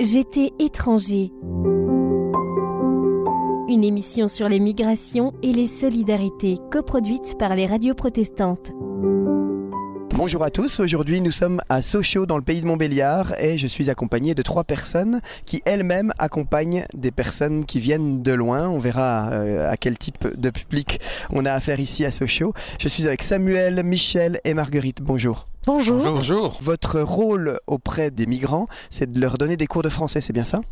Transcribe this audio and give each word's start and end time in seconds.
J'étais 0.00 0.52
étranger. 0.60 1.32
Une 3.68 3.82
émission 3.82 4.28
sur 4.28 4.48
les 4.48 4.60
migrations 4.60 5.34
et 5.42 5.52
les 5.52 5.66
solidarités 5.66 6.58
coproduite 6.70 7.36
par 7.36 7.56
les 7.56 7.66
radios 7.66 7.94
protestantes. 7.94 8.70
Bonjour 10.14 10.44
à 10.44 10.50
tous, 10.50 10.78
aujourd'hui 10.78 11.20
nous 11.20 11.32
sommes 11.32 11.60
à 11.68 11.82
Sochaux 11.82 12.26
dans 12.26 12.36
le 12.36 12.44
pays 12.44 12.60
de 12.60 12.66
Montbéliard 12.66 13.34
et 13.40 13.58
je 13.58 13.66
suis 13.66 13.90
accompagné 13.90 14.36
de 14.36 14.42
trois 14.42 14.62
personnes 14.62 15.20
qui 15.44 15.62
elles-mêmes 15.64 16.12
accompagnent 16.18 16.84
des 16.94 17.10
personnes 17.10 17.64
qui 17.64 17.80
viennent 17.80 18.22
de 18.22 18.32
loin. 18.32 18.68
On 18.68 18.78
verra 18.78 19.30
euh, 19.32 19.68
à 19.68 19.76
quel 19.76 19.98
type 19.98 20.28
de 20.40 20.50
public 20.50 21.00
on 21.30 21.44
a 21.44 21.52
affaire 21.52 21.80
ici 21.80 22.04
à 22.04 22.12
Sochaux. 22.12 22.54
Je 22.78 22.86
suis 22.86 23.08
avec 23.08 23.24
Samuel, 23.24 23.82
Michel 23.82 24.38
et 24.44 24.54
Marguerite. 24.54 25.02
Bonjour. 25.02 25.48
Bonjour. 25.68 26.02
Bonjour. 26.02 26.56
Votre 26.62 27.00
rôle 27.00 27.60
auprès 27.66 28.10
des 28.10 28.24
migrants, 28.24 28.68
c'est 28.88 29.12
de 29.12 29.20
leur 29.20 29.36
donner 29.36 29.58
des 29.58 29.66
cours 29.66 29.82
de 29.82 29.90
français, 29.90 30.22
c'est 30.22 30.32
bien 30.32 30.44
ça? 30.44 30.62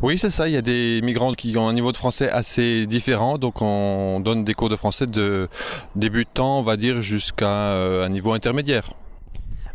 Oui, 0.00 0.16
c'est 0.16 0.30
ça. 0.30 0.48
Il 0.48 0.54
y 0.54 0.56
a 0.56 0.62
des 0.62 1.02
migrants 1.02 1.34
qui 1.34 1.54
ont 1.58 1.68
un 1.68 1.74
niveau 1.74 1.92
de 1.92 1.98
français 1.98 2.30
assez 2.30 2.86
différent. 2.86 3.36
Donc, 3.36 3.60
on 3.60 4.20
donne 4.20 4.44
des 4.44 4.54
cours 4.54 4.70
de 4.70 4.76
français 4.76 5.04
de 5.04 5.50
débutants, 5.96 6.60
on 6.60 6.62
va 6.62 6.78
dire, 6.78 7.02
jusqu'à 7.02 7.74
euh, 7.74 8.06
un 8.06 8.08
niveau 8.08 8.32
intermédiaire. 8.32 8.94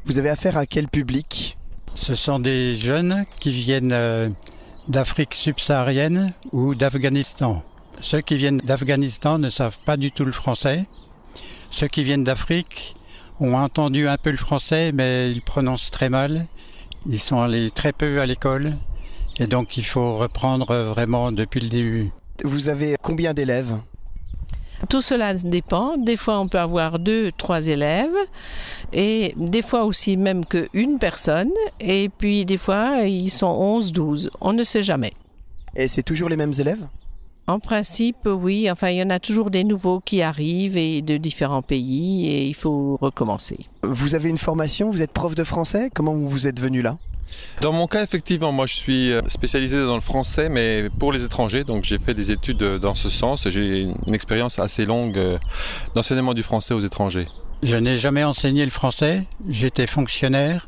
Vous 0.05 0.18
avez 0.18 0.30
affaire 0.30 0.58
à 0.58 0.66
quel 0.66 0.88
public? 0.88 1.55
Ce 1.94 2.16
sont 2.16 2.40
des 2.40 2.76
jeunes 2.76 3.26
qui 3.40 3.52
viennent 3.52 3.94
euh, 3.94 4.30
d'Afrique 4.88 5.35
subsaharienne 5.35 6.34
ou 6.52 6.74
d'Afghanistan. 6.74 7.62
Ceux 7.99 8.21
qui 8.21 8.38
viennent 8.38 8.58
d'Afghanistan 8.58 9.38
ne 9.38 9.49
savent 9.49 9.77
pas 9.85 9.98
du 9.98 10.12
tout 10.12 10.26
le 10.26 10.32
français. 10.32 10.88
Ceux 11.70 11.88
qui 11.88 12.02
viennent 12.02 12.24
d'Afrique 12.24 12.96
ont 13.40 13.55
entendu 13.55 14.08
un 14.08 14.18
peu 14.18 14.32
le 14.32 14.38
français, 14.38 14.92
mais 14.94 15.32
ils 15.32 15.41
prononcent 15.41 15.91
très 15.91 16.10
mal. 16.10 16.48
Ils 17.08 17.20
sont 17.20 17.41
allés 17.41 17.72
très 17.72 17.91
peu 17.91 18.22
à 18.22 18.26
l'école. 18.26 18.74
Et 19.38 19.48
donc 19.48 19.78
il 19.78 19.84
faut 19.84 20.18
reprendre 20.18 20.74
vraiment 20.94 21.32
depuis 21.32 21.60
le 21.60 21.70
début. 21.70 22.12
Vous 22.44 22.70
avez 22.70 22.96
combien 23.02 23.34
d'élèves? 23.34 23.76
Tout 24.90 25.02
cela 25.02 25.34
dépend. 25.34 25.98
Des 25.98 26.18
fois, 26.18 26.40
on 26.40 26.48
peut 26.48 26.60
avoir 26.60 26.99
deux, 26.99 27.32
trois 27.32 27.68
élèves, 27.68 28.13
et 28.91 29.34
des 29.38 29.62
fois 29.62 29.85
aussi 29.85 30.18
même 30.18 30.44
qu'une 30.46 31.00
personne, 31.00 31.52
et 31.79 32.10
puis 32.10 32.46
des 32.46 32.57
fois, 32.57 33.04
ils 33.04 33.29
sont 33.29 33.48
11, 33.48 33.94
12. 33.94 34.32
On 34.41 34.52
ne 34.52 34.63
sait 34.63 34.84
jamais. 34.84 35.13
Et 35.76 35.88
c'est 35.88 36.04
toujours 36.04 36.27
les 36.27 36.35
mêmes 36.35 36.54
élèves? 36.60 36.85
En 37.48 37.60
principe, 37.60 38.26
oui. 38.26 38.72
Enfin, 38.72 38.90
il 38.90 38.98
y 38.98 39.04
en 39.04 39.10
a 39.10 39.20
toujours 39.20 39.49
des 39.49 39.63
nouveaux 39.63 39.99
qui 39.99 40.22
arrivent 40.22 40.77
et 40.77 41.02
de 41.02 41.18
différents 41.18 41.62
pays, 41.62 42.27
et 42.27 42.46
il 42.46 42.54
faut 42.54 42.98
recommencer. 43.02 43.60
Vous 43.84 44.16
avez 44.16 44.30
une 44.30 44.38
formation, 44.38 44.90
vous 44.90 45.02
êtes 45.02 45.12
prof 45.12 45.35
de 45.35 45.44
français 45.44 45.90
Comment 45.94 46.13
vous 46.13 46.30
vous 46.30 46.48
êtes 46.48 46.60
venu 46.60 46.82
là? 46.82 46.98
Dans 47.62 47.72
mon 47.72 47.88
cas, 47.88 48.04
effectivement, 48.04 48.52
moi 48.52 48.66
je 48.66 48.76
suis 48.76 49.12
euh, 49.12 49.22
spécialisé 49.27 49.82
dans 49.82 49.96
le 49.96 50.02
français, 50.02 50.50
mais 50.50 50.90
pour 51.00 51.12
les 51.12 51.24
étrangers. 51.24 51.63
Donc, 51.63 51.84
j'ai 51.84 51.98
fait 51.98 52.13
des 52.13 52.32
études 52.32 52.63
euh, 52.63 52.80
dans 52.80 52.96
ce 52.96 53.10
sens 53.10 53.46
et 53.46 53.52
j'ai 53.52 53.88
une 54.07 54.16
expérience 54.16 54.60
assez 54.60 54.85
longue 54.85 55.18
euh, 55.18 55.38
d'enseignement 55.96 56.34
du 56.34 56.44
français 56.44 56.74
aux 56.74 56.80
étrangers. 56.80 57.28
Je 57.63 57.78
n'ai 57.78 57.98
jamais 57.98 58.24
enseigné 58.24 58.66
le 58.66 58.72
français. 58.72 59.24
J'étais 59.48 59.88
fonctionnaire. 59.88 60.68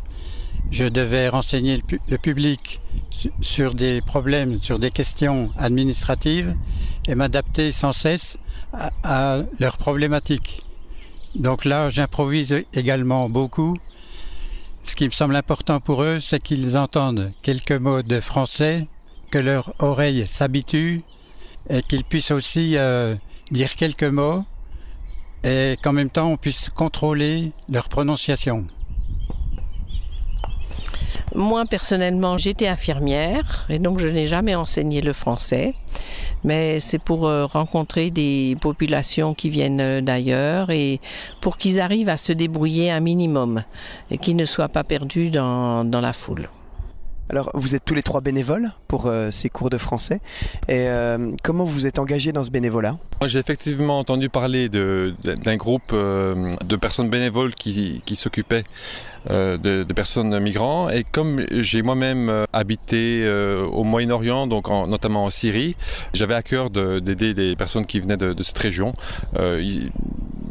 Je 0.71 0.85
devais 0.85 1.30
renseigner 1.30 1.77
le, 1.77 1.83
pu- 1.83 2.02
le 2.09 2.17
public 2.17 2.81
su- 3.09 3.31
sur 3.41 3.73
des 3.75 4.02
problèmes, 4.02 4.61
sur 4.61 4.80
des 4.80 4.89
questions 4.89 5.52
administratives 5.58 6.55
et 7.08 7.16
m'adapter 7.16 7.71
sans 7.71 7.91
cesse 7.91 8.38
à, 8.73 8.91
à 9.03 9.43
leurs 9.59 9.77
problématiques. 9.77 10.63
Donc 11.36 11.66
là, 11.66 11.89
j'improvise 11.89 12.63
également 12.73 13.30
beaucoup. 13.30 13.75
Ce 14.83 14.95
qui 14.95 15.05
me 15.05 15.11
semble 15.11 15.36
important 15.36 15.80
pour 15.80 16.03
eux, 16.03 16.19
c'est 16.19 16.41
qu'ils 16.41 16.77
entendent 16.77 17.31
quelques 17.41 17.71
mots 17.71 18.02
de 18.02 18.19
français, 18.19 18.88
que 19.31 19.38
leur 19.38 19.73
oreille 19.80 20.27
s'habitue 20.27 21.03
et 21.69 21.81
qu'ils 21.81 22.03
puissent 22.03 22.31
aussi 22.31 22.77
euh, 22.77 23.16
dire 23.52 23.75
quelques 23.75 24.03
mots 24.03 24.43
et 25.43 25.77
qu'en 25.81 25.93
même 25.93 26.09
temps 26.09 26.31
on 26.31 26.37
puisse 26.37 26.70
contrôler 26.70 27.52
leur 27.70 27.89
prononciation. 27.89 28.65
Moi, 31.36 31.66
personnellement, 31.66 32.38
j'étais 32.38 32.68
infirmière 32.68 33.66
et 33.70 33.78
donc 33.78 34.00
je 34.00 34.08
n'ai 34.08 34.26
jamais 34.26 34.56
enseigné 34.56 35.02
le 35.02 35.12
français. 35.12 35.73
Mais 36.46 36.80
c'est 36.80 37.00
pour 37.00 37.28
euh, 37.28 37.46
rencontrer 37.46 38.10
des 38.10 38.56
populations 38.62 39.34
qui 39.34 39.50
viennent 39.50 39.82
euh, 39.82 40.02
d'ailleurs 40.02 40.70
et 40.70 41.02
pour 41.42 41.58
qu'ils 41.58 41.82
arrivent 41.82 42.10
à 42.10 42.18
se 42.18 42.32
débrouiller 42.32 42.90
un 42.92 43.02
minimum 43.02 43.64
et 44.12 44.18
qu'ils 44.18 44.36
ne 44.36 44.46
soient 44.46 44.70
pas 44.70 44.84
perdus 44.84 45.30
dans, 45.30 45.84
dans 45.84 46.02
la 46.02 46.14
foule. 46.14 46.48
Alors, 47.30 47.49
vous 47.55 47.75
êtes 47.75 47.83
tous 47.83 47.95
les 47.95 48.03
trois 48.03 48.21
bénévoles 48.21 48.69
pour 48.87 49.08
euh, 49.08 49.31
ces 49.31 49.49
cours 49.49 49.71
de 49.71 49.80
français. 49.80 50.19
Et 50.67 50.87
euh, 50.87 51.31
comment 51.43 51.63
vous 51.63 51.73
vous 51.73 51.87
êtes 51.87 51.97
engagés 51.97 52.31
dans 52.31 52.43
ce 52.43 52.52
bénévolat? 52.52 52.97
Moi, 53.19 53.27
j'ai 53.27 53.39
effectivement 53.39 53.97
entendu 53.97 54.30
parler 54.30 54.69
de- 54.69 55.15
d'un 55.23 55.55
groupe 55.58 55.91
euh, 55.93 56.55
de 56.63 56.75
personnes 56.75 57.09
bénévoles 57.09 57.55
qui, 57.55 58.03
qui 58.05 58.15
s'occupaient 58.15 58.63
euh, 59.31 59.58
de, 59.58 59.83
de 59.83 59.93
personnes 59.93 60.37
migrants. 60.39 60.89
Et 60.89 61.03
comme 61.03 61.43
j'ai 61.49 61.81
moi-même 61.81 62.45
habité 62.53 63.23
euh, 63.25 63.65
au 63.65 63.83
Moyen-Orient, 63.83 64.45
donc 64.45 64.69
en- 64.69 64.86
notamment 64.86 65.25
en 65.25 65.31
Syrie, 65.31 65.75
j'avais 66.13 66.36
à 66.36 66.43
cœur 66.43 66.69
de- 66.69 66.99
d'aider 66.99 67.33
les 67.33 67.55
personnes 67.55 67.87
qui 67.87 67.99
venaient 67.99 68.17
de, 68.17 68.33
de 68.33 68.43
cette 68.43 68.59
région. 68.59 68.93
Euh, 69.37 69.59
il- 69.63 69.92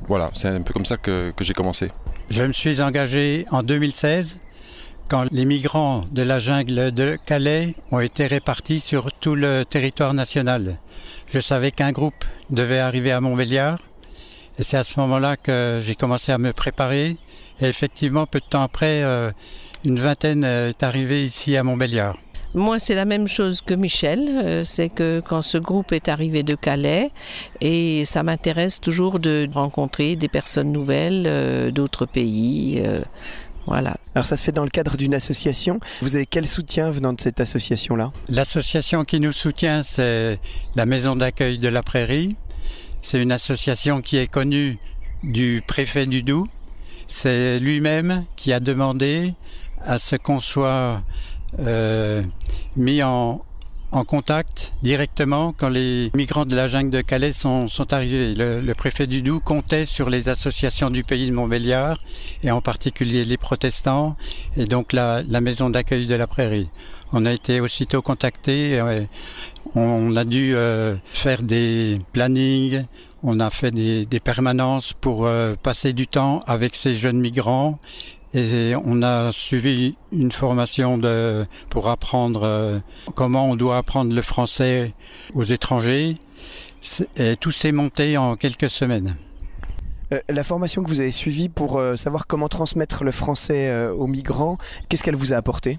voilà, 0.08 0.30
c'est 0.34 0.48
un 0.48 0.60
peu 0.62 0.72
comme 0.72 0.84
ça 0.86 0.96
que, 0.96 1.32
que 1.36 1.44
j'ai 1.44 1.54
commencé. 1.54 1.91
Je 2.30 2.42
me 2.42 2.52
suis 2.52 2.82
engagé 2.82 3.44
en 3.50 3.62
2016 3.62 4.38
quand 5.09 5.26
les 5.31 5.44
migrants 5.44 6.03
de 6.12 6.22
la 6.22 6.38
jungle 6.38 6.92
de 6.92 7.16
Calais 7.26 7.75
ont 7.91 8.00
été 8.00 8.26
répartis 8.26 8.81
sur 8.81 9.12
tout 9.12 9.34
le 9.34 9.65
territoire 9.65 10.15
national. 10.15 10.78
Je 11.28 11.41
savais 11.41 11.70
qu'un 11.70 11.92
groupe 11.92 12.25
devait 12.50 12.78
arriver 12.78 13.12
à 13.12 13.20
Montbéliard 13.20 13.78
et 14.59 14.62
c'est 14.62 14.76
à 14.76 14.84
ce 14.84 14.98
moment-là 15.00 15.37
que 15.37 15.81
j'ai 15.82 15.94
commencé 15.94 16.32
à 16.32 16.38
me 16.38 16.53
préparer 16.53 17.16
et 17.60 17.66
effectivement 17.66 18.26
peu 18.26 18.41
de 18.41 18.44
temps 18.44 18.62
après 18.62 19.03
euh, 19.03 19.31
une 19.84 19.98
vingtaine 19.98 20.44
euh, 20.44 20.70
est 20.70 20.82
arrivée 20.82 21.25
ici 21.25 21.56
à 21.56 21.62
Montbéliard. 21.62 22.16
Moi, 22.56 22.78
c'est 22.78 22.94
la 22.94 23.04
même 23.04 23.26
chose 23.26 23.62
que 23.62 23.75
Michel. 23.75 24.28
euh, 24.31 24.62
C'est 24.65 24.88
que 24.88 25.21
quand 25.26 25.42
ce 25.42 25.59
groupe 25.59 25.91
est 25.91 26.09
arrivé 26.09 26.44
de 26.44 26.54
Calais, 26.54 27.10
et 27.60 28.04
ça 28.04 28.22
m'intéresse 28.22 28.81
toujours 28.81 29.19
de 29.19 29.48
rencontrer 29.53 30.15
des 30.15 30.28
personnes 30.28 30.71
nouvelles 30.71 31.72
d'autres 31.72 32.06
pays. 32.06 32.81
Voilà. 33.66 33.97
Alors, 34.14 34.26
ça 34.26 34.36
se 34.36 34.44
fait 34.44 34.52
dans 34.52 34.64
le 34.64 34.70
cadre 34.70 34.97
d'une 34.97 35.14
association. 35.14 35.80
Vous 36.02 36.16
avez 36.16 36.26
quel 36.26 36.47
soutien 36.47 36.91
venant 36.91 37.12
de 37.12 37.20
cette 37.20 37.41
association-là? 37.41 38.12
L'association 38.28 39.04
qui 39.04 39.20
nous 39.20 39.32
soutient, 39.32 39.82
c'est 39.82 40.38
la 40.75 40.86
Maison 40.86 41.16
d'accueil 41.16 41.58
de 41.58 41.69
la 41.69 41.82
Prairie. 41.82 42.36
C'est 43.00 43.20
une 43.20 43.32
association 43.32 44.03
qui 44.03 44.16
est 44.16 44.30
connue 44.30 44.78
du 45.22 45.62
préfet 45.66 46.06
du 46.06 46.22
Doubs. 46.22 46.47
C'est 47.08 47.58
lui-même 47.58 48.24
qui 48.36 48.53
a 48.53 48.60
demandé 48.60 49.34
à 49.82 49.98
ce 49.98 50.16
qu'on 50.16 50.41
soit 50.41 51.03
euh, 51.58 52.22
mis 52.76 53.03
en, 53.03 53.44
en 53.94 54.05
contact 54.05 54.72
directement 54.82 55.55
quand 55.56 55.69
les 55.69 56.10
migrants 56.15 56.44
de 56.44 56.56
la 56.56 56.66
jungle 56.66 56.91
de 56.91 57.00
Calais 57.00 57.32
sont, 57.32 57.69
arrivés. 57.91 58.34
Le, 58.34 58.72
préfet 58.75 59.06
du 59.06 59.22
Doubs 59.22 59.41
comptait 59.41 59.87
sur 59.87 60.10
les 60.10 60.28
associations 60.28 60.91
du 60.91 61.05
pays 61.05 61.28
de 61.28 61.34
Montbéliard 61.34 61.99
et 62.43 62.50
en 62.50 62.60
particulier 62.60 63.25
les 63.25 63.37
protestants 63.37 64.16
et 64.56 64.66
donc 64.66 64.93
la, 64.93 65.22
maison 65.41 65.71
d'accueil 65.71 66.06
de 66.06 66.15
la 66.15 66.27
Prairie. 66.27 66.69
On 67.12 67.27
a 67.27 67.33
été 67.33 67.60
aussitôt 67.60 68.03
contactés, 68.03 68.83
on 69.75 70.16
a 70.16 70.25
dû 70.25 70.54
euh, 70.56 70.97
faire 71.06 71.43
des 71.43 72.00
plannings, 72.12 72.84
on 73.22 73.38
a 73.41 73.50
fait 73.50 73.71
des, 73.71 74.04
des 74.06 74.21
permanences 74.21 74.93
pour 74.93 75.27
euh, 75.27 75.54
passer 75.62 75.93
du 75.93 76.06
temps 76.09 76.41
avec 76.47 76.75
ces 76.75 76.94
jeunes 76.94 77.21
migrants 77.21 77.78
et 78.34 78.75
on 78.84 79.03
a 79.03 79.31
suivi 79.33 79.97
une 80.12 80.33
formation 80.33 80.99
de, 80.99 81.45
pour 81.71 81.89
apprendre 81.89 82.42
euh, 82.42 82.78
comment 83.15 83.48
on 83.48 83.57
doit 83.57 83.78
apprendre 83.78 84.15
le 84.15 84.22
français 84.22 84.92
aux 85.34 85.45
étrangers. 85.45 86.16
Et 87.16 87.36
tout 87.36 87.53
s'est 87.53 87.72
monté 87.72 88.19
en 88.19 88.36
quelques 88.36 88.69
semaines. 88.69 89.16
Euh, 90.13 90.21
La 90.28 90.45
formation 90.45 90.83
que 90.83 90.89
vous 90.89 91.01
avez 91.01 91.13
suivie 91.13 91.48
pour 91.48 91.78
euh, 91.78 91.95
savoir 91.95 92.27
comment 92.27 92.48
transmettre 92.48 93.04
le 93.04 93.13
français 93.13 93.71
euh, 93.71 93.95
aux 93.95 94.07
migrants, 94.07 94.59
qu'est-ce 94.89 95.03
qu'elle 95.03 95.16
vous 95.16 95.33
a 95.33 95.37
apporté? 95.37 95.78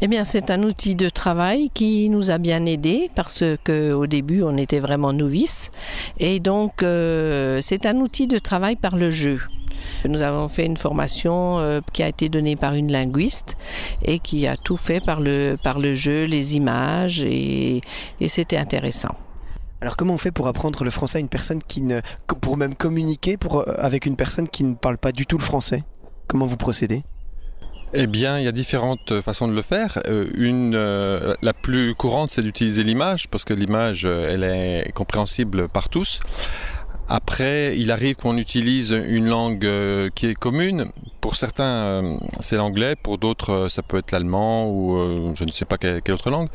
Eh 0.00 0.08
bien, 0.08 0.24
c'est 0.24 0.50
un 0.50 0.62
outil 0.62 0.96
de 0.96 1.08
travail 1.10 1.70
qui 1.74 2.08
nous 2.08 2.30
a 2.30 2.38
bien 2.38 2.64
aidés 2.64 3.10
parce 3.14 3.44
que 3.62 3.92
au 3.92 4.06
début, 4.06 4.42
on 4.42 4.56
était 4.56 4.80
vraiment 4.80 5.12
novices. 5.12 5.70
Et 6.18 6.40
donc, 6.40 6.82
euh, 6.82 7.60
c'est 7.60 7.84
un 7.84 7.96
outil 7.98 8.26
de 8.26 8.38
travail 8.38 8.76
par 8.76 8.96
le 8.96 9.10
jeu. 9.10 9.38
Nous 10.04 10.22
avons 10.22 10.48
fait 10.48 10.66
une 10.66 10.76
formation 10.76 11.58
euh, 11.58 11.80
qui 11.92 12.02
a 12.02 12.08
été 12.08 12.28
donnée 12.28 12.56
par 12.56 12.74
une 12.74 12.90
linguiste 12.92 13.56
et 14.04 14.18
qui 14.18 14.46
a 14.46 14.56
tout 14.56 14.76
fait 14.76 15.00
par 15.00 15.20
le, 15.20 15.56
par 15.62 15.78
le 15.78 15.94
jeu, 15.94 16.24
les 16.24 16.56
images 16.56 17.20
et, 17.22 17.80
et 18.20 18.28
c'était 18.28 18.58
intéressant. 18.58 19.14
Alors 19.80 19.96
comment 19.96 20.14
on 20.14 20.18
fait 20.18 20.32
pour 20.32 20.46
apprendre 20.46 20.84
le 20.84 20.90
français 20.90 21.18
à 21.18 21.20
une 21.20 21.28
personne 21.28 21.62
qui 21.62 21.82
ne... 21.82 22.00
pour 22.40 22.56
même 22.56 22.74
communiquer 22.74 23.36
pour, 23.36 23.60
euh, 23.60 23.74
avec 23.78 24.06
une 24.06 24.16
personne 24.16 24.48
qui 24.48 24.64
ne 24.64 24.74
parle 24.74 24.98
pas 24.98 25.12
du 25.12 25.26
tout 25.26 25.38
le 25.38 25.44
français? 25.44 25.82
Comment 26.26 26.46
vous 26.46 26.56
procédez? 26.56 27.02
Eh 27.96 28.08
bien, 28.08 28.40
il 28.40 28.44
y 28.44 28.48
a 28.48 28.52
différentes 28.52 29.20
façons 29.20 29.46
de 29.46 29.52
le 29.52 29.62
faire. 29.62 30.00
Euh, 30.08 30.28
une, 30.34 30.74
euh, 30.74 31.34
la 31.42 31.52
plus 31.52 31.94
courante, 31.94 32.28
c'est 32.30 32.42
d'utiliser 32.42 32.82
l'image, 32.82 33.28
parce 33.28 33.44
que 33.44 33.54
l'image, 33.54 34.04
euh, 34.04 34.32
elle 34.32 34.44
est 34.44 34.90
compréhensible 34.92 35.68
par 35.68 35.88
tous. 35.88 36.18
Après, 37.08 37.78
il 37.78 37.90
arrive 37.90 38.16
qu'on 38.16 38.36
utilise 38.36 38.90
une 38.90 39.26
langue 39.26 39.68
qui 40.14 40.26
est 40.26 40.34
commune. 40.34 40.90
Pour 41.20 41.36
certains, 41.36 42.18
c'est 42.40 42.56
l'anglais. 42.56 42.96
Pour 42.96 43.18
d'autres, 43.18 43.68
ça 43.70 43.82
peut 43.82 43.98
être 43.98 44.12
l'allemand 44.12 44.70
ou 44.70 45.34
je 45.34 45.44
ne 45.44 45.50
sais 45.50 45.64
pas 45.64 45.78
quelle, 45.78 46.00
autre 46.12 46.30
langue. 46.30 46.48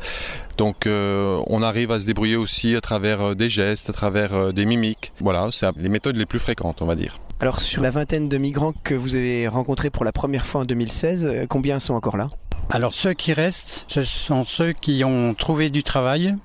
Donc, 0.58 0.86
on 0.86 1.62
arrive 1.62 1.92
à 1.92 2.00
se 2.00 2.06
débrouiller 2.06 2.36
aussi 2.36 2.74
à 2.74 2.80
travers 2.80 3.36
des 3.36 3.48
gestes, 3.48 3.90
à 3.90 3.92
travers 3.92 4.52
des 4.52 4.64
mimiques. 4.64 5.12
Voilà, 5.20 5.48
c'est 5.52 5.66
les 5.76 5.88
méthodes 5.88 6.16
les 6.16 6.26
plus 6.26 6.40
fréquentes, 6.40 6.82
on 6.82 6.86
va 6.86 6.96
dire. 6.96 7.16
Alors 7.42 7.60
sur 7.60 7.80
la 7.80 7.88
vingtaine 7.88 8.28
de 8.28 8.36
migrants 8.36 8.74
que 8.84 8.94
vous 8.94 9.14
avez 9.14 9.48
rencontrés 9.48 9.88
pour 9.88 10.04
la 10.04 10.12
première 10.12 10.44
fois 10.44 10.60
en 10.60 10.64
2016, 10.66 11.24
euh, 11.24 11.46
combien 11.48 11.78
sont 11.78 11.94
encore 11.94 12.18
là? 12.18 12.28
Alors 12.68 12.92
ceux 12.92 13.14
qui 13.14 13.32
restent, 13.32 13.86
ce 13.88 14.04
sont 14.04 14.44
ceux 14.44 14.74
qui 14.74 15.02
ont 15.04 15.32
trouvé 15.32 15.70
du 15.70 15.82
travail 15.82 16.36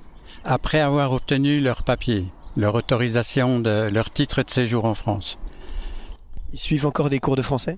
après 0.46 0.80
avoir 0.80 1.12
obtenu 1.12 1.60
leur 1.60 1.84
papier, 1.84 2.28
leur 2.58 2.76
autorisation 2.76 3.60
de 3.60 3.90
leur 3.92 4.12
titre 4.12 4.44
de 4.44 4.50
séjour 4.50 4.86
en 4.86 4.96
France. 4.96 5.38
Ils 6.54 6.60
suivent 6.60 6.86
encore 6.86 7.10
des 7.10 7.20
cours 7.20 7.36
de 7.36 7.42
français? 7.42 7.78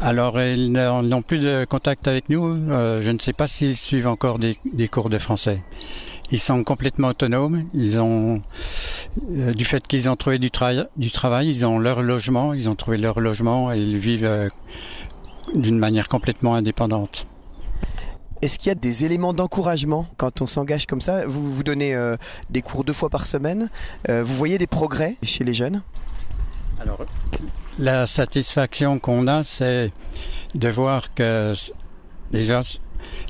Alors, 0.00 0.40
ils 0.40 0.72
n'ont 0.72 1.22
plus 1.22 1.38
de 1.38 1.64
contact 1.64 2.08
avec 2.08 2.28
nous. 2.28 2.44
Euh, 2.44 3.00
je 3.00 3.10
ne 3.10 3.20
sais 3.20 3.32
pas 3.32 3.46
s'ils 3.46 3.76
suivent 3.76 4.08
encore 4.08 4.40
des, 4.40 4.56
cours 4.90 5.10
de 5.10 5.18
français. 5.18 5.62
Ils 6.32 6.40
sont 6.40 6.64
complètement 6.64 7.08
autonomes. 7.08 7.66
Ils 7.72 8.00
ont, 8.00 8.42
euh, 9.30 9.54
du 9.54 9.64
fait 9.64 9.86
qu'ils 9.86 10.10
ont 10.10 10.16
trouvé 10.16 10.40
du, 10.40 10.50
du, 10.96 11.10
travail, 11.12 11.48
ils 11.48 11.64
ont 11.64 11.78
leur 11.78 12.02
logement. 12.02 12.52
Ils 12.52 12.68
ont 12.68 12.74
trouvé 12.74 12.98
leur 12.98 13.20
logement 13.20 13.72
et 13.72 13.78
ils 13.78 13.98
vivent 13.98 14.24
euh, 14.24 14.48
d'une 15.54 15.78
manière 15.78 16.08
complètement 16.08 16.54
indépendante. 16.56 17.28
Est-ce 18.42 18.58
qu'il 18.58 18.68
y 18.68 18.72
a 18.72 18.74
des 18.74 19.04
éléments 19.04 19.32
d'encouragement 19.32 20.06
quand 20.16 20.42
on 20.42 20.46
s'engage 20.46 20.86
comme 20.86 21.00
ça? 21.00 21.26
Vous 21.26 21.52
vous 21.52 21.62
donnez 21.62 21.96
des 22.50 22.60
cours 22.60 22.84
deux 22.84 22.92
fois 22.92 23.08
par 23.08 23.24
semaine. 23.26 23.70
vous 24.08 24.34
voyez 24.36 24.58
des 24.58 24.66
progrès 24.66 25.16
chez 25.22 25.44
les 25.44 25.54
jeunes? 25.54 25.82
Alors, 26.80 27.06
la 27.78 28.06
satisfaction 28.06 28.98
qu'on 28.98 29.28
a, 29.28 29.44
c'est 29.44 29.92
de 30.56 30.68
voir 30.68 31.14
que 31.14 31.54
déjà, 32.32 32.62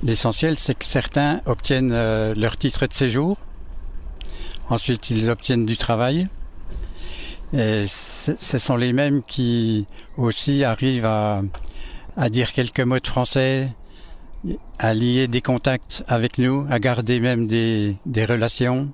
l'essentiel, 0.02 0.58
c'est 0.58 0.74
que 0.74 0.86
certains 0.86 1.40
obtiennent 1.44 1.92
euh, 1.92 2.34
leur 2.34 2.56
titre 2.56 2.86
de 2.86 2.92
séjour. 2.94 3.36
Ensuite, 4.68 5.10
ils 5.10 5.30
obtiennent 5.30 5.66
du 5.66 5.76
travail. 5.76 6.28
Et 7.52 7.84
ce 7.86 8.58
sont 8.58 8.76
les 8.76 8.94
mêmes 8.94 9.22
qui 9.22 9.86
aussi 10.16 10.64
arrivent 10.64 11.04
à, 11.04 11.42
à 12.16 12.30
dire 12.30 12.52
quelques 12.52 12.80
mots 12.80 12.98
de 12.98 13.06
français, 13.06 13.74
à 14.78 14.94
lier 14.94 15.28
des 15.28 15.40
contacts 15.40 16.04
avec 16.08 16.38
nous, 16.38 16.66
à 16.70 16.78
garder 16.78 17.20
même 17.20 17.46
des, 17.46 17.96
des 18.06 18.24
relations. 18.24 18.90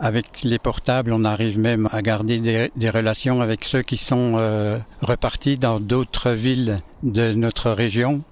Avec 0.00 0.44
les 0.44 0.60
portables, 0.60 1.12
on 1.12 1.24
arrive 1.24 1.58
même 1.58 1.88
à 1.90 2.02
garder 2.02 2.38
des, 2.38 2.90
relations 2.90 3.40
avec 3.40 3.64
ceux 3.64 3.82
qui 3.82 3.96
sont 3.96 4.34
euh, 4.36 4.78
repartis 5.00 5.58
dans 5.58 5.80
d'autres 5.80 6.30
villes 6.30 6.80
de 7.02 7.32
notre 7.32 7.72
région. 7.72 8.22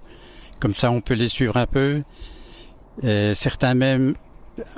Comme 0.60 0.74
ça, 0.74 0.92
on 0.92 1.00
peut 1.00 1.14
les 1.14 1.28
suivre 1.28 1.56
un 1.56 1.66
peu. 1.66 2.02
Certains 3.34 3.74
même 3.74 4.14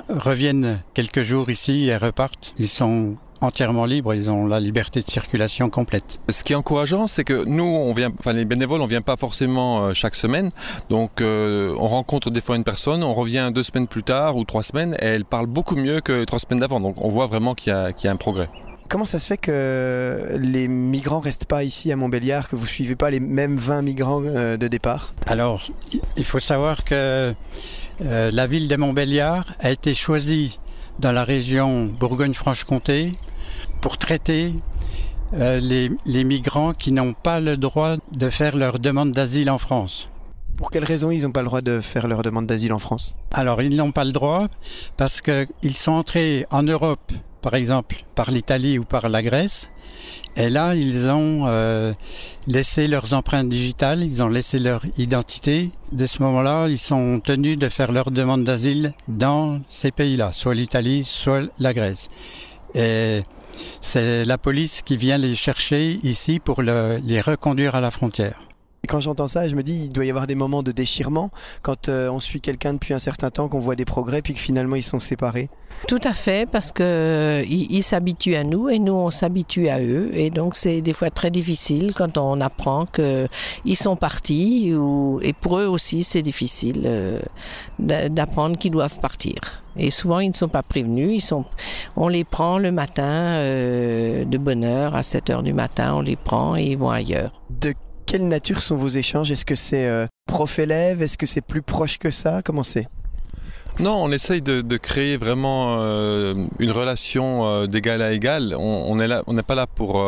reviennent 0.09 0.81
quelques 0.93 1.21
jours 1.21 1.49
ici 1.49 1.87
et 1.87 1.97
repartent. 1.97 2.53
Ils 2.57 2.67
sont 2.67 3.17
entièrement 3.41 3.85
libres, 3.85 4.13
ils 4.13 4.29
ont 4.29 4.45
la 4.45 4.59
liberté 4.59 5.01
de 5.01 5.09
circulation 5.09 5.69
complète. 5.69 6.19
Ce 6.29 6.43
qui 6.43 6.53
est 6.53 6.55
encourageant, 6.55 7.07
c'est 7.07 7.23
que 7.23 7.45
nous, 7.45 7.63
on 7.63 7.93
vient, 7.93 8.11
enfin 8.19 8.33
les 8.33 8.45
bénévoles, 8.45 8.81
on 8.81 8.87
vient 8.87 9.01
pas 9.01 9.17
forcément 9.17 9.83
euh, 9.85 9.93
chaque 9.93 10.15
semaine, 10.15 10.49
donc 10.89 11.21
euh, 11.21 11.75
on 11.79 11.87
rencontre 11.87 12.29
des 12.31 12.41
fois 12.41 12.55
une 12.55 12.63
personne, 12.63 13.03
on 13.03 13.13
revient 13.13 13.51
deux 13.53 13.63
semaines 13.63 13.87
plus 13.87 14.03
tard 14.03 14.35
ou 14.37 14.43
trois 14.43 14.63
semaines, 14.63 14.95
et 14.99 15.05
elle 15.05 15.25
parle 15.25 15.47
beaucoup 15.47 15.75
mieux 15.75 16.01
que 16.01 16.23
trois 16.25 16.39
semaines 16.39 16.59
d'avant, 16.59 16.79
donc 16.79 16.95
on 17.03 17.09
voit 17.09 17.27
vraiment 17.27 17.55
qu'il 17.55 17.73
y, 17.73 18.03
y, 18.03 18.07
a 18.07 18.11
un 18.11 18.15
progrès. 18.15 18.49
Comment 18.89 19.05
ça 19.05 19.19
se 19.19 19.27
fait 19.27 19.37
que 19.37 20.35
les 20.39 20.67
migrants 20.67 21.19
restent 21.19 21.45
pas 21.45 21.63
ici 21.63 21.91
à 21.91 21.95
Montbéliard, 21.95 22.49
que 22.49 22.55
vous 22.55 22.65
suivez 22.65 22.95
pas 22.95 23.11
les 23.11 23.19
mêmes 23.19 23.57
20 23.57 23.83
migrants 23.83 24.23
euh, 24.25 24.57
de 24.57 24.67
départ? 24.67 25.13
Alors, 25.27 25.63
il 26.17 26.25
faut 26.25 26.39
savoir 26.39 26.83
que 26.83 27.33
la 28.01 28.47
ville 28.47 28.69
de 28.69 28.75
Montbéliard 28.77 29.53
a 29.59 29.71
été 29.71 29.93
choisie 29.93 30.57
dans 30.99 31.11
la 31.11 31.23
région 31.23 31.85
Bourgogne-Franche-Comté 31.85 33.11
pour 33.81 33.97
traiter 33.97 34.53
euh, 35.33 35.59
les, 35.59 35.91
les, 36.05 36.23
migrants 36.23 36.73
qui 36.73 36.91
n'ont 36.91 37.13
pas 37.13 37.39
le 37.39 37.55
droit 37.55 37.97
de 38.11 38.29
faire 38.29 38.57
leur 38.57 38.79
demande 38.79 39.11
d'asile 39.11 39.49
en 39.49 39.59
France. 39.59 40.09
Pour 40.57 40.71
quelles 40.71 40.83
raisons 40.83 41.11
ils 41.11 41.23
n'ont 41.23 41.31
pas 41.31 41.41
le 41.41 41.45
droit 41.45 41.61
de 41.61 41.79
faire 41.79 42.07
leur 42.07 42.21
demande 42.21 42.47
d'asile 42.47 42.73
en 42.73 42.79
France? 42.79 43.15
Alors 43.31 43.61
ils 43.61 43.75
n'ont 43.75 43.91
pas 43.91 44.03
le 44.03 44.11
droit 44.11 44.47
parce 44.97 45.21
qu'ils 45.21 45.75
sont 45.75 45.91
entrés 45.91 46.45
en 46.49 46.63
Europe, 46.63 47.11
par 47.41 47.53
exemple 47.53 48.03
par 48.15 48.31
l'Italie 48.31 48.79
ou 48.79 48.83
par 48.83 49.07
la 49.07 49.21
Grèce, 49.21 49.69
et 50.35 50.49
là 50.49 50.73
ils 50.75 51.07
ont 51.09 51.41
euh, 51.43 51.93
laissé 52.47 52.87
leurs 52.87 53.13
empreintes 53.13 53.49
digitales, 53.49 54.03
ils 54.03 54.23
ont 54.23 54.29
laissé 54.29 54.59
leur 54.59 54.81
identité. 54.97 55.69
De 55.91 56.05
ce 56.05 56.21
moment-là, 56.23 56.67
ils 56.67 56.77
sont 56.77 57.19
tenus 57.23 57.57
de 57.57 57.69
faire 57.69 57.91
leur 57.91 58.11
demande 58.11 58.43
d'asile 58.43 58.93
dans 59.07 59.61
ces 59.69 59.91
pays-là, 59.91 60.31
soit 60.31 60.55
l'Italie, 60.55 61.03
soit 61.03 61.43
la 61.59 61.73
Grèce. 61.73 62.09
Et 62.75 63.21
c'est 63.81 64.25
la 64.25 64.37
police 64.37 64.81
qui 64.81 64.97
vient 64.97 65.17
les 65.17 65.35
chercher 65.35 65.99
ici 66.03 66.39
pour 66.39 66.61
les 66.61 67.21
reconduire 67.21 67.75
à 67.75 67.81
la 67.81 67.91
frontière. 67.91 68.48
Quand 68.89 68.99
j'entends 68.99 69.27
ça, 69.27 69.47
je 69.47 69.55
me 69.55 69.61
dis, 69.61 69.83
il 69.83 69.89
doit 69.89 70.05
y 70.05 70.09
avoir 70.09 70.25
des 70.25 70.33
moments 70.33 70.63
de 70.63 70.71
déchirement 70.71 71.29
quand 71.61 71.89
euh, 71.89 72.09
on 72.09 72.19
suit 72.19 72.41
quelqu'un 72.41 72.73
depuis 72.73 72.95
un 72.95 72.99
certain 72.99 73.29
temps, 73.29 73.47
qu'on 73.47 73.59
voit 73.59 73.75
des 73.75 73.85
progrès, 73.85 74.23
puis 74.23 74.33
que 74.33 74.39
finalement 74.39 74.75
ils 74.75 74.83
sont 74.83 74.97
séparés. 74.97 75.47
Tout 75.87 75.99
à 76.03 76.11
fait, 76.13 76.49
parce 76.49 76.71
que 76.71 76.81
euh, 76.81 77.45
ils 77.47 77.83
s'habituent 77.83 78.33
à 78.33 78.43
nous 78.43 78.67
et 78.67 78.79
nous 78.79 78.93
on 78.93 79.11
s'habitue 79.11 79.69
à 79.69 79.79
eux, 79.79 80.09
et 80.13 80.31
donc 80.31 80.55
c'est 80.55 80.81
des 80.81 80.93
fois 80.93 81.11
très 81.11 81.29
difficile 81.29 81.93
quand 81.93 82.17
on 82.17 82.41
apprend 82.41 82.87
que 82.87 83.27
ils 83.63 83.75
sont 83.75 83.95
partis, 83.95 84.73
ou, 84.73 85.19
et 85.21 85.33
pour 85.33 85.59
eux 85.59 85.67
aussi 85.67 86.03
c'est 86.03 86.23
difficile 86.23 86.81
euh, 86.85 87.19
d'apprendre 87.77 88.57
qu'ils 88.57 88.71
doivent 88.71 88.97
partir. 88.99 89.35
Et 89.77 89.91
souvent 89.91 90.19
ils 90.19 90.29
ne 90.29 90.35
sont 90.35 90.49
pas 90.49 90.63
prévenus, 90.63 91.11
ils 91.13 91.21
sont, 91.21 91.45
on 91.95 92.07
les 92.07 92.23
prend 92.23 92.57
le 92.57 92.71
matin 92.71 93.37
de 93.39 94.37
bonne 94.39 94.63
heure 94.63 94.95
à 94.95 95.03
7 95.03 95.29
heures 95.29 95.43
du 95.43 95.53
matin, 95.53 95.93
on 95.93 96.01
les 96.01 96.15
prend 96.15 96.55
et 96.55 96.63
ils 96.63 96.77
vont 96.77 96.89
ailleurs. 96.89 97.31
De 97.51 97.75
quelle 98.09 98.27
nature 98.27 98.63
sont 98.63 98.75
vos 98.75 98.87
échanges? 98.87 99.29
Est-ce 99.29 99.45
que 99.45 99.53
c'est 99.53 99.85
euh, 99.85 100.07
prof-élève 100.25 101.03
Est-ce 101.03 101.15
que 101.15 101.27
c'est 101.27 101.41
plus 101.41 101.61
proche 101.61 101.99
que 101.99 102.09
ça? 102.09 102.41
Comment 102.43 102.63
c'est? 102.63 102.87
Non, 103.79 104.03
on 104.03 104.11
essaye 104.11 104.41
de, 104.41 104.77
créer 104.77 105.15
vraiment 105.15 105.77
euh, 105.79 106.33
une 106.57 106.71
relation 106.71 107.45
euh, 107.45 107.67
d'égal 107.67 108.01
à 108.01 108.11
égal. 108.11 108.55
On 108.57 108.95
n'est 108.95 109.07
on 109.27 109.35
pas 109.35 109.53
là 109.53 109.67
pour 109.67 110.03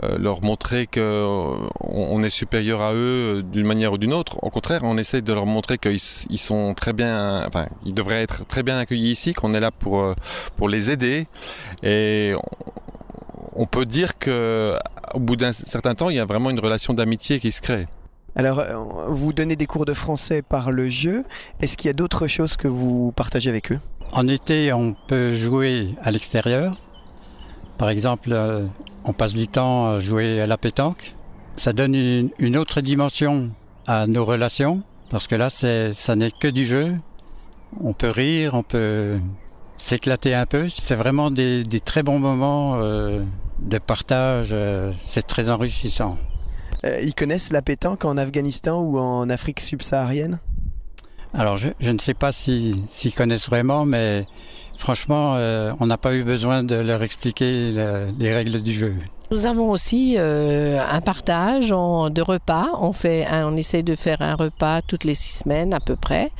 leur 0.00 0.42
montrer 0.42 0.86
qu'on 0.86 1.68
on 1.80 2.22
est 2.22 2.30
supérieur 2.30 2.80
à 2.80 2.94
eux 2.94 3.44
d'une 3.44 3.66
manière 3.66 3.92
ou 3.92 3.98
d'une 3.98 4.14
autre. 4.14 4.42
Au 4.42 4.48
contraire, 4.48 4.80
on 4.82 4.96
essaye 4.96 5.22
de 5.22 5.32
leur 5.34 5.46
montrer 5.46 5.76
qu'ils 5.76 6.00
sont 6.00 6.72
très 6.74 6.94
bien, 6.94 7.46
enfin, 7.46 7.66
ils 7.84 7.94
devraient 7.94 8.22
être 8.22 8.46
très 8.46 8.62
bien 8.62 8.78
accueillis 8.78 9.10
ici, 9.10 9.34
qu'on 9.34 9.52
est 9.52 9.60
là 9.60 9.70
pour 9.70 10.14
pour 10.56 10.68
les 10.68 10.90
aider. 10.90 11.26
Et 11.84 12.32
on 13.54 13.66
peut 13.66 13.84
dire 13.84 14.18
que 14.18 14.78
au 15.14 15.20
bout 15.20 15.36
d'un 15.36 15.52
certain 15.52 15.94
temps, 15.94 16.10
il 16.10 16.16
y 16.16 16.20
a 16.20 16.24
vraiment 16.24 16.50
une 16.50 16.60
relation 16.60 16.94
d'amitié 16.94 17.40
qui 17.40 17.52
se 17.52 17.60
crée. 17.60 17.86
Alors, 18.34 18.60
euh, 18.60 19.08
vous 19.08 19.32
donnez 19.32 19.56
des 19.56 19.66
cours 19.66 19.84
de 19.84 19.92
français 19.92 20.40
par 20.40 20.70
le 20.70 20.88
jeu. 20.88 21.24
Est-ce 21.60 21.76
qu'il 21.76 21.88
y 21.88 21.90
a 21.90 21.94
d'autres 21.94 22.26
choses 22.28 22.56
que 22.56 22.68
vous 22.68 23.12
partagez 23.12 23.50
avec 23.50 23.72
eux? 23.72 23.80
En 24.12 24.26
été, 24.26 24.72
on 24.72 24.94
peut 25.06 25.32
jouer 25.32 25.94
à 26.02 26.10
l'extérieur. 26.10 26.78
Par 27.76 27.90
exemple, 27.90 28.30
euh, 28.32 28.66
on 29.04 29.12
passe 29.12 29.34
du 29.34 29.48
temps 29.48 29.90
à 29.90 29.98
jouer 29.98 30.40
à 30.40 30.46
la 30.46 30.56
pétanque. 30.56 31.14
Ça 31.56 31.72
donne 31.72 31.94
une, 32.38 32.56
autre 32.56 32.80
dimension 32.80 33.50
à 33.86 34.06
nos 34.06 34.24
relations, 34.24 34.82
parce 35.10 35.26
que 35.26 35.34
là, 35.34 35.50
ça 35.50 36.16
n'est 36.16 36.30
que 36.30 36.48
du 36.48 36.64
jeu. 36.64 36.96
On 37.82 37.92
peut 37.92 38.08
rire, 38.08 38.54
on 38.54 38.62
peut 38.62 39.18
s'éclater 39.76 40.34
un 40.34 40.46
peu. 40.46 40.68
C'est 40.70 40.94
vraiment 40.94 41.30
des, 41.30 41.64
très 41.84 42.02
bons 42.02 42.18
moments 42.18 42.76
euh, 42.76 43.22
de 43.62 43.78
partage. 43.78 44.48
Euh, 44.52 44.92
c'est 45.04 45.26
très 45.26 45.50
enrichissant. 45.50 46.18
Euh, 46.84 47.00
ils 47.02 47.14
connaissent 47.14 47.52
la 47.52 47.62
pétanque 47.62 48.04
en 48.04 48.16
Afghanistan 48.16 48.82
ou 48.82 48.98
en 48.98 49.28
Afrique 49.30 49.60
subsaharienne? 49.60 50.40
Alors, 51.34 51.56
je, 51.56 51.68
ne 51.80 51.98
sais 51.98 52.14
pas 52.14 52.30
s'ils 52.32 53.14
connaissent 53.16 53.48
vraiment, 53.48 53.86
mais 53.86 54.26
franchement, 54.76 55.36
on 55.80 55.86
n'a 55.86 55.96
pas 55.96 56.14
eu 56.14 56.24
besoin 56.24 56.62
de 56.62 56.74
leur 56.74 57.02
expliquer 57.02 57.72
les 58.18 58.34
règles 58.34 58.60
du 58.60 58.74
jeu. 58.74 58.94
Nous 59.32 59.46
avons 59.46 59.70
aussi 59.70 60.16
euh, 60.18 60.78
un 60.86 61.00
partage 61.00 61.70
de 61.70 62.20
repas. 62.20 62.68
On 62.78 62.92
fait, 62.92 63.26
on 63.32 63.56
essaie 63.56 63.82
de 63.82 63.94
faire 63.94 64.20
un 64.20 64.34
repas 64.34 64.82
toutes 64.82 65.04
les 65.04 65.14
six 65.14 65.38
semaines 65.38 65.72
à 65.72 65.80
peu 65.80 65.96
près, 65.96 66.30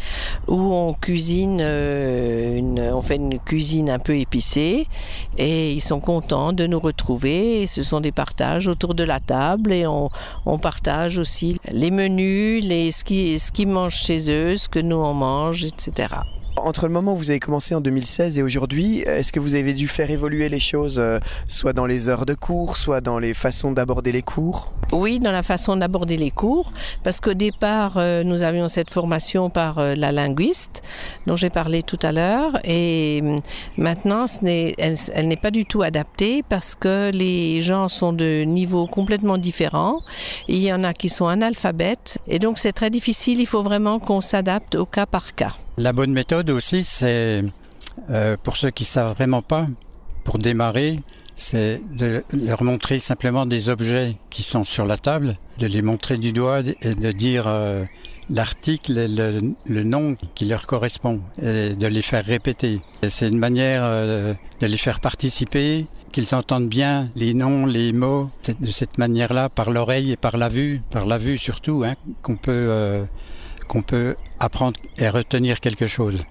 où 0.46 0.74
on 0.74 0.92
cuisine, 0.92 1.60
euh, 1.62 2.92
on 2.92 3.00
fait 3.00 3.16
une 3.16 3.38
cuisine 3.38 3.88
un 3.88 3.98
peu 3.98 4.18
épicée, 4.18 4.88
et 5.38 5.72
ils 5.72 5.80
sont 5.80 6.00
contents 6.00 6.52
de 6.52 6.66
nous 6.66 6.78
retrouver. 6.78 7.62
Et 7.62 7.66
ce 7.66 7.82
sont 7.82 8.02
des 8.02 8.12
partages 8.12 8.68
autour 8.68 8.94
de 8.94 9.04
la 9.04 9.20
table, 9.20 9.72
et 9.72 9.86
on, 9.86 10.10
partage 10.58 11.16
aussi 11.16 11.56
les 11.70 11.90
menus, 11.90 12.62
ce 12.62 13.38
ce 13.38 13.52
qu'ils 13.52 13.68
mangent 13.68 14.02
chez 14.02 14.30
eux, 14.30 14.58
ce 14.58 14.68
que 14.68 14.80
nous 14.80 14.96
on 14.96 15.14
mange, 15.14 15.64
etc. 15.64 16.08
Entre 16.56 16.86
le 16.86 16.92
moment 16.92 17.14
où 17.14 17.16
vous 17.16 17.30
avez 17.30 17.40
commencé 17.40 17.74
en 17.74 17.80
2016 17.80 18.38
et 18.38 18.42
aujourd'hui, 18.42 18.98
est-ce 19.00 19.32
que 19.32 19.40
vous 19.40 19.54
avez 19.54 19.72
dû 19.72 19.88
faire 19.88 20.10
évoluer 20.10 20.50
les 20.50 20.60
choses, 20.60 20.98
euh, 20.98 21.18
soit 21.48 21.72
dans 21.72 21.86
les 21.86 22.10
heures 22.10 22.26
de 22.26 22.34
cours, 22.34 22.76
soit 22.76 23.00
dans 23.00 23.18
les 23.18 23.32
façons 23.32 23.72
d'aborder 23.72 24.12
les 24.12 24.20
cours? 24.20 24.70
Oui, 24.92 25.18
dans 25.18 25.32
la 25.32 25.42
façon 25.42 25.76
d'aborder 25.76 26.18
les 26.18 26.30
cours, 26.30 26.70
parce 27.04 27.20
qu'au 27.20 27.32
départ, 27.32 27.96
euh, 27.96 28.22
nous 28.22 28.42
avions 28.42 28.68
cette 28.68 28.90
formation 28.90 29.48
par 29.48 29.78
euh, 29.78 29.94
la 29.94 30.12
linguiste, 30.12 30.82
dont 31.26 31.36
j'ai 31.36 31.48
parlé 31.48 31.82
tout 31.82 31.98
à 32.02 32.12
l'heure, 32.12 32.60
et 32.64 33.22
maintenant, 33.78 34.26
elle 34.42 35.28
n'est 35.28 35.36
pas 35.36 35.50
du 35.50 35.64
tout 35.64 35.80
adaptée 35.80 36.42
parce 36.46 36.74
que 36.74 37.10
les 37.12 37.62
gens 37.62 37.88
sont 37.88 38.12
de 38.12 38.42
niveaux 38.42 38.86
complètement 38.86 39.38
différents. 39.38 40.00
Il 40.48 40.62
y 40.62 40.70
en 40.70 40.84
a 40.84 40.92
qui 40.92 41.08
sont 41.08 41.28
analphabètes, 41.28 42.18
et 42.28 42.38
donc 42.38 42.58
c'est 42.58 42.72
très 42.72 42.90
difficile. 42.90 43.40
Il 43.40 43.46
faut 43.46 43.62
vraiment 43.62 43.98
qu'on 43.98 44.20
s'adapte 44.20 44.74
au 44.74 44.84
cas 44.84 45.06
par 45.06 45.34
cas. 45.34 45.56
La 45.78 45.94
bonne 45.94 46.12
méthode 46.12 46.50
aussi, 46.50 46.84
c'est 46.84 47.42
euh, 48.10 48.36
pour 48.42 48.58
ceux 48.58 48.70
qui 48.70 48.84
savent 48.84 49.14
vraiment 49.14 49.40
pas, 49.40 49.66
pour 50.22 50.36
démarrer, 50.36 51.00
c'est 51.34 51.80
de 51.96 52.22
leur 52.30 52.62
montrer 52.62 52.98
simplement 52.98 53.46
des 53.46 53.70
objets 53.70 54.16
qui 54.28 54.42
sont 54.42 54.64
sur 54.64 54.84
la 54.84 54.98
table, 54.98 55.34
de 55.58 55.66
les 55.66 55.80
montrer 55.80 56.18
du 56.18 56.32
doigt 56.32 56.60
et 56.82 56.94
de 56.94 57.12
dire 57.12 57.44
euh, 57.46 57.84
l'article 58.28 58.98
et 58.98 59.08
le, 59.08 59.82
nom 59.82 60.16
qui 60.34 60.44
leur 60.44 60.66
correspond 60.66 61.20
et 61.40 61.70
de 61.74 61.86
les 61.86 62.02
faire 62.02 62.26
répéter. 62.26 62.80
C'est 63.08 63.28
une 63.28 63.38
manière 63.38 63.80
euh, 63.82 64.34
de 64.60 64.66
les 64.66 64.76
faire 64.76 65.00
participer, 65.00 65.86
qu'ils 66.12 66.34
entendent 66.34 66.68
bien 66.68 67.08
les 67.16 67.32
noms, 67.32 67.64
les 67.64 67.94
mots, 67.94 68.28
de 68.60 68.70
cette 68.70 68.98
manière-là, 68.98 69.48
par 69.48 69.70
l'oreille 69.70 70.12
et 70.12 70.16
par 70.16 70.36
la 70.36 70.50
vue, 70.50 70.82
par 70.90 71.06
la 71.06 71.16
vue 71.16 71.38
surtout, 71.38 71.82
hein, 71.82 71.94
qu'on 72.20 72.36
peut 72.36 73.06
qu'on 73.72 73.80
peut 73.80 74.16
apprendre 74.38 74.78
et 74.98 75.08
retenir 75.08 75.58
quelque 75.58 75.86
chose. 75.86 76.24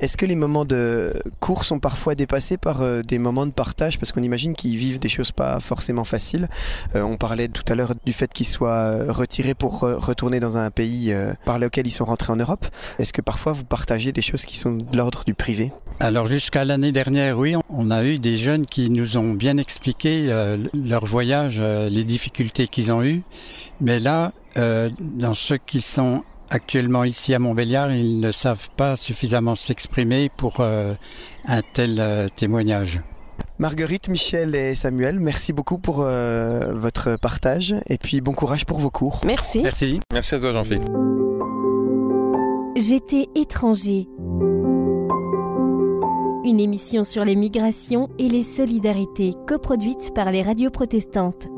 Est-ce 0.00 0.16
que 0.16 0.24
les 0.24 0.34
moments 0.34 0.64
de 0.64 1.12
cours 1.40 1.64
sont 1.64 1.78
parfois 1.78 2.14
dépassés 2.14 2.56
par 2.56 2.80
euh, 2.80 3.02
des 3.02 3.18
moments 3.18 3.44
de 3.44 3.52
partage? 3.52 3.98
Parce 3.98 4.12
qu'on 4.12 4.22
imagine 4.22 4.54
qu'ils 4.54 4.78
vivent 4.78 4.98
des 4.98 5.10
choses 5.10 5.30
pas 5.30 5.60
forcément 5.60 6.04
faciles. 6.04 6.48
Euh, 6.94 7.02
on 7.02 7.18
parlait 7.18 7.48
tout 7.48 7.62
à 7.68 7.74
l'heure 7.74 7.92
du 8.06 8.14
fait 8.14 8.32
qu'ils 8.32 8.46
soient 8.46 8.70
euh, 8.70 9.12
retirés 9.12 9.54
pour 9.54 9.80
retourner 9.80 10.40
dans 10.40 10.56
un 10.56 10.70
pays 10.70 11.14
par 11.44 11.58
lequel 11.58 11.86
ils 11.86 11.90
sont 11.90 12.06
rentrés 12.06 12.32
en 12.32 12.36
Europe. 12.36 12.66
Est-ce 12.98 13.12
que 13.12 13.20
parfois 13.20 13.52
vous 13.52 13.64
partagez 13.64 14.12
des 14.12 14.22
choses 14.22 14.46
qui 14.46 14.56
sont 14.56 14.72
de 14.72 14.96
l'ordre 14.96 15.22
du 15.26 15.34
privé? 15.34 15.70
Alors 16.00 16.26
jusqu'à 16.26 16.64
l'année 16.64 16.92
dernière, 16.92 17.38
oui, 17.38 17.56
on 17.68 17.90
a 17.90 18.04
eu 18.04 18.18
des 18.18 18.38
jeunes 18.38 18.64
qui 18.64 18.88
nous 18.88 19.18
ont 19.18 19.34
bien 19.34 19.58
expliqué 19.58 20.28
leur 20.72 21.04
voyage, 21.04 21.60
les 21.60 22.04
difficultés 22.04 22.68
qu'ils 22.68 22.90
ont 22.90 23.02
eues. 23.02 23.22
Mais 23.80 23.98
là, 24.00 24.32
dans 24.56 25.34
ceux 25.34 25.58
qui 25.58 25.80
sont 25.80 26.24
actuellement 26.50 27.04
ici 27.04 27.34
à 27.34 27.38
Montbéliard, 27.38 27.92
ils 27.92 28.20
ne 28.20 28.32
savent 28.32 28.70
pas 28.76 28.96
suffisamment 28.96 29.54
s'exprimer 29.54 30.30
pour 30.36 30.60
euh, 30.60 30.94
un 31.46 31.60
tel 31.72 31.98
euh, 32.00 32.28
témoignage. 32.34 33.00
Marguerite, 33.58 34.08
Michel 34.08 34.54
et 34.54 34.74
Samuel, 34.74 35.20
merci 35.20 35.52
beaucoup 35.52 35.78
pour 35.78 36.00
euh, 36.00 36.74
votre 36.74 37.16
partage 37.16 37.74
et 37.88 37.98
puis 37.98 38.20
bon 38.20 38.32
courage 38.32 38.66
pour 38.66 38.78
vos 38.78 38.90
cours. 38.90 39.20
Merci. 39.24 39.60
Merci. 39.60 40.00
Merci 40.12 40.34
à 40.34 40.40
toi 40.40 40.52
Jean-Philippe. 40.52 40.88
J'étais 42.76 43.28
étranger. 43.36 44.08
Une 46.44 46.60
émission 46.60 47.04
sur 47.04 47.24
les 47.24 47.36
migrations 47.36 48.10
et 48.18 48.28
les 48.28 48.42
solidarités 48.42 49.34
coproduite 49.46 50.12
par 50.14 50.30
les 50.30 50.42
radios 50.42 50.70
protestantes. 50.70 51.48